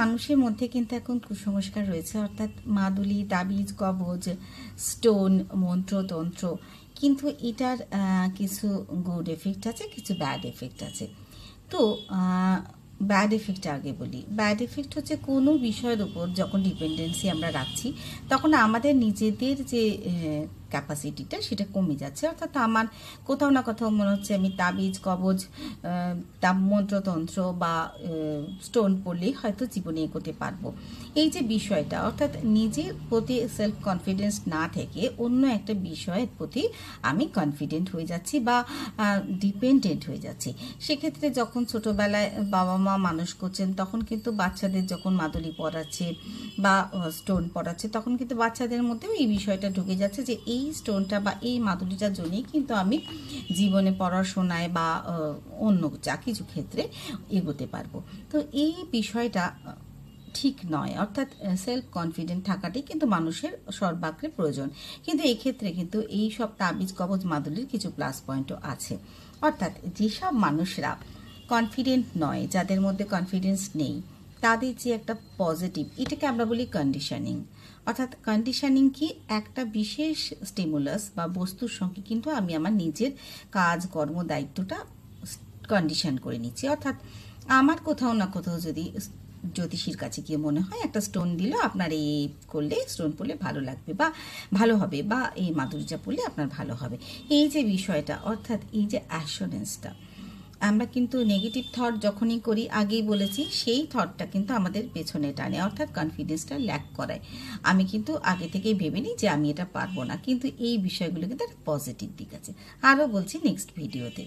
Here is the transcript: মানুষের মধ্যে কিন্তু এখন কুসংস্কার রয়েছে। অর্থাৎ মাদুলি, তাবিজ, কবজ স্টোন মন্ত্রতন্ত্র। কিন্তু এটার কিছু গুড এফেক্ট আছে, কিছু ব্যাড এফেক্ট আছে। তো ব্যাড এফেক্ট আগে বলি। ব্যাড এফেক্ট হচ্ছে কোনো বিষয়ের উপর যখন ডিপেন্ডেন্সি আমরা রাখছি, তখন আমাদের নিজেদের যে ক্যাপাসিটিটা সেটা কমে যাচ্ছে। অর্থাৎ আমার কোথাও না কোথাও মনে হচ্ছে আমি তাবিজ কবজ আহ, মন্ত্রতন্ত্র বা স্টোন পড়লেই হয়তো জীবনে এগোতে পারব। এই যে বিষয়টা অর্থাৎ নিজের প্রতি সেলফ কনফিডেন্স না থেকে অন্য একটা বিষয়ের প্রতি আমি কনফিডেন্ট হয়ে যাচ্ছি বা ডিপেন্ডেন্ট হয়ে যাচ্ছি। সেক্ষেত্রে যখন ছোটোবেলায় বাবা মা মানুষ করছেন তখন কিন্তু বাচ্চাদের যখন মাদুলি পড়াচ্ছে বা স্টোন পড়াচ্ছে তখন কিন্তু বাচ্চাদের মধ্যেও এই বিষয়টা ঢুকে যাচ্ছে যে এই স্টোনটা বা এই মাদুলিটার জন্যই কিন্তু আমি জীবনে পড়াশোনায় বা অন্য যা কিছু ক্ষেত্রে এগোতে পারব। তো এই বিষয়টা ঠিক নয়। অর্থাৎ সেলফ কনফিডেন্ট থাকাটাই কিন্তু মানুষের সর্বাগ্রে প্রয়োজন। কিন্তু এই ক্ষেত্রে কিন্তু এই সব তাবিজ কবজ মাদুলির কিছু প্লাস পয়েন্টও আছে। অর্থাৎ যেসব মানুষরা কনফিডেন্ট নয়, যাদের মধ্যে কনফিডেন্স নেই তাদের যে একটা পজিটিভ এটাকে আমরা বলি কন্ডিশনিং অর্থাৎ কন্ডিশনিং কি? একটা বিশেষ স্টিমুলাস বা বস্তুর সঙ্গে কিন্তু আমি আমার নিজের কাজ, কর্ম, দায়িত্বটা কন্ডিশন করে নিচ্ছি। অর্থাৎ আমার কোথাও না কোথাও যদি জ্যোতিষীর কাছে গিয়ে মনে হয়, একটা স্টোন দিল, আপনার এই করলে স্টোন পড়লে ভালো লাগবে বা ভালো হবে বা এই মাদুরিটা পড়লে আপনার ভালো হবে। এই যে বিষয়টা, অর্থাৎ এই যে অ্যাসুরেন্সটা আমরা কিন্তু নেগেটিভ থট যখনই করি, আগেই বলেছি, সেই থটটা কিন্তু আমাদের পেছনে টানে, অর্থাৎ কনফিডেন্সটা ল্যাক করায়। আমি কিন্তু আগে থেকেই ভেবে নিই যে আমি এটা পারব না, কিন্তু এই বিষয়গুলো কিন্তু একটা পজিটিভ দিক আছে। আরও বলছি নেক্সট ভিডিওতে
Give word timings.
মানুষের 0.00 0.38
মধ্যে 0.44 0.64
কিন্তু 0.74 0.92
এখন 1.00 1.16
কুসংস্কার 1.26 1.84
রয়েছে। 1.92 2.14
অর্থাৎ 2.26 2.50
মাদুলি, 2.76 3.20
তাবিজ, 3.32 3.68
কবজ 3.82 4.22
স্টোন 4.88 5.32
মন্ত্রতন্ত্র। 5.64 6.44
কিন্তু 7.00 7.24
এটার 7.50 7.78
কিছু 8.38 8.66
গুড 9.08 9.26
এফেক্ট 9.36 9.62
আছে, 9.70 9.84
কিছু 9.94 10.12
ব্যাড 10.22 10.42
এফেক্ট 10.52 10.78
আছে। 10.88 11.04
তো 11.72 11.80
ব্যাড 13.10 13.30
এফেক্ট 13.38 13.64
আগে 13.76 13.92
বলি। 14.00 14.20
ব্যাড 14.38 14.58
এফেক্ট 14.66 14.90
হচ্ছে 14.96 15.14
কোনো 15.28 15.50
বিষয়ের 15.68 16.00
উপর 16.06 16.24
যখন 16.40 16.58
ডিপেন্ডেন্সি 16.68 17.26
আমরা 17.34 17.48
রাখছি, 17.58 17.86
তখন 18.32 18.50
আমাদের 18.66 18.92
নিজেদের 19.06 19.56
যে 19.72 19.84
ক্যাপাসিটিটা 20.70 21.36
সেটা 21.48 21.64
কমে 21.74 21.94
যাচ্ছে। 22.02 22.24
অর্থাৎ 22.32 22.52
আমার 22.66 22.86
কোথাও 23.28 23.50
না 23.56 23.62
কোথাও 23.68 23.90
মনে 23.98 24.10
হচ্ছে 24.14 24.30
আমি 24.38 24.50
তাবিজ 24.60 24.94
কবজ 25.08 25.38
আহ, 26.42 26.52
মন্ত্রতন্ত্র 26.72 27.38
বা 27.62 27.72
স্টোন 28.66 28.90
পড়লেই 29.04 29.32
হয়তো 29.40 29.62
জীবনে 29.74 30.00
এগোতে 30.06 30.32
পারব। 30.42 30.62
এই 31.20 31.28
যে 31.34 31.40
বিষয়টা 31.54 31.96
অর্থাৎ 32.08 32.32
নিজের 32.58 32.90
প্রতি 33.08 33.36
সেলফ 33.56 33.76
কনফিডেন্স 33.84 34.34
না 34.54 34.62
থেকে 34.76 35.02
অন্য 35.18 35.42
একটা 35.58 35.72
বিষয়ের 35.90 36.30
প্রতি 36.38 36.62
আমি 37.10 37.24
কনফিডেন্ট 37.38 37.86
হয়ে 37.94 38.06
যাচ্ছি 38.12 38.36
বা 38.48 38.56
ডিপেন্ডেন্ট 39.44 40.02
হয়ে 40.08 40.20
যাচ্ছি। 40.26 40.50
সেক্ষেত্রে 40.86 41.26
যখন 41.40 41.62
ছোটোবেলায় 41.64 42.28
বাবা 42.56 42.74
মা 42.86 42.94
মানুষ 43.08 43.30
করছেন 43.40 43.68
তখন 43.80 44.00
কিন্তু 44.10 44.28
বাচ্চাদের 44.42 44.84
যখন 44.86 45.12
মাদুলি 45.20 45.52
পড়াচ্ছে 45.60 46.06
বা 46.64 46.74
স্টোন 47.18 47.42
পড়াচ্ছে 47.54 47.86
তখন 47.96 48.12
কিন্তু 48.20 48.34
বাচ্চাদের 48.42 48.82
মধ্যেও 48.88 49.12
এই 49.22 49.28
বিষয়টা 49.36 49.68
ঢুকে 49.76 49.94
যাচ্ছে 50.02 50.20
যে 50.28 50.34
এই 50.54 50.57
স্টোনটা 50.78 51.16
বা 51.26 51.32
এই 51.50 51.56
মাদুলিটার 51.58 52.12
জন্যই 52.18 52.44
কিন্তু 52.52 52.72
আমি 52.82 52.96
জীবনে 53.58 53.92
পড়াশোনায় 53.98 54.68
বা 54.68 54.88
অন্য 55.66 55.82
যা 56.06 56.16
কিছু 56.24 56.42
ক্ষেত্রে 56.44 56.82
এগোতে 57.38 57.66
পারব। 57.74 57.92
তো 58.32 58.36
এই 58.64 58.74
বিষয়টা 58.96 59.44
ঠিক 60.38 60.56
নয়। 60.70 60.92
অর্থাৎ 60.98 61.28
সেলফ 61.64 61.84
কনফিডেন্ট 61.98 62.42
থাকাটাই 62.46 62.82
কিন্তু 62.82 63.06
মানুষের 63.06 63.52
সর্বাগ্রে 63.78 64.28
প্রয়োজন। 64.36 64.68
কিন্তু 65.04 65.22
এই 65.30 65.36
ক্ষেত্রে 65.42 65.68
কিন্তু 65.78 65.98
এই 66.18 66.26
সব 66.38 66.50
তাবিজ 66.58 66.90
কবজ 67.00 67.20
মাদুলির 67.24 67.66
কিছু 67.72 67.88
প্লাস 67.96 68.16
পয়েন্টও 68.26 68.56
আছে। 68.72 68.94
অর্থাৎ 69.46 69.72
যেসব 69.98 70.32
মানুষরা 70.46 70.92
কনফিডেন্ট 71.52 72.06
নয়, 72.24 72.42
যাদের 72.54 72.80
মধ্যে 72.86 73.04
কনফিডেন্স 73.14 73.62
নেই 73.74 73.94
তাদের 74.40 74.72
যে 74.82 74.88
একটা 74.98 75.14
পজিটিভ 75.42 75.84
এটাকে 76.02 76.24
আমরা 76.26 76.44
বলি 76.44 76.64
কন্ডিশনিং 76.78 77.36
অর্থাৎ 77.88 78.10
কন্ডিশনিং 78.24 78.84
কি? 78.96 79.06
একটা 79.28 79.62
বিশেষ 79.78 80.18
স্টিমুলাস 80.44 81.02
বা 81.16 81.24
বস্তুর 81.38 81.72
সঙ্গে 81.78 82.00
কিন্তু 82.02 82.28
আমি 82.30 82.52
আমার 82.54 82.72
নিজের 82.72 83.12
কাজ, 83.52 83.80
কর্ম, 83.86 84.16
দায়িত্বটা 84.32 84.78
কন্ডিশন 85.68 86.14
করে 86.24 86.38
নিচ্ছি। 86.38 86.64
অর্থাৎ 86.68 86.96
আমার 87.60 87.78
কোথাও 87.84 88.12
না 88.12 88.26
কোথাও 88.26 88.58
যদি 88.60 88.84
জ্যোতিষীর 89.54 89.96
কাছে 89.96 90.20
গিয়ে 90.22 90.38
মনে 90.46 90.60
হয়, 90.60 90.80
একটা 90.80 91.00
স্টোন 91.00 91.28
দিল, 91.36 91.52
আপনার 91.68 91.90
এই 91.92 92.28
করলে 92.48 92.76
স্টোন 92.88 93.10
পড়লে 93.18 93.34
ভালো 93.34 93.60
লাগবে 93.60 93.92
বা 93.92 94.08
ভালো 94.52 94.74
হবে 94.76 94.98
বা 95.02 95.20
এই 95.42 95.50
মাদুরিটা 95.50 95.98
পড়লে 96.04 96.22
আপনার 96.26 96.48
ভালো 96.48 96.74
হবে। 96.74 96.96
এই 97.36 97.44
যে 97.48 97.60
বিষয়টা, 97.64 98.14
অর্থাৎ 98.24 98.60
এই 98.72 98.84
যে 98.86 98.98
অ্যাসুরেন্সটা 99.08 99.90
আমরা 100.60 100.86
কিন্তু 100.86 101.24
নেগেটিভ 101.24 101.64
থট 101.72 101.92
যখনই 102.06 102.40
করি, 102.40 102.64
আগেই 102.80 103.02
বলেছি, 103.02 103.42
সেই 103.52 103.86
থটটা 103.92 104.26
কিন্তু 104.26 104.54
আমাদের 104.54 104.84
পেছনে 104.94 105.32
টানে, 105.32 105.60
অর্থাৎ 105.62 105.88
কনফিডেন্সটা 105.94 106.58
ল্যাক 106.58 106.84
করায়। 106.96 107.20
আমি 107.62 107.84
কিন্তু 107.84 108.16
আগে 108.22 108.48
থেকেই 108.48 108.74
ভেবে 108.74 109.00
নিই 109.00 109.14
যে 109.18 109.28
আমি 109.28 109.50
এটা 109.50 109.66
পারব 109.72 110.02
না, 110.02 110.16
কিন্তু 110.16 110.48
এই 110.58 110.78
বিষয়গুলো 110.78 111.24
কিন্তু 111.28 111.44
একটা 111.44 111.58
পজিটিভ 111.64 112.08
দিক 112.18 112.34
আছে। 112.34 112.52
আরও 112.82 113.06
বলছি 113.06 113.38
নেক্সট 113.44 113.68
ভিডিওতে 113.76 114.24